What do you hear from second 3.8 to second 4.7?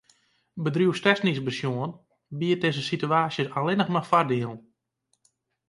mar foardielen.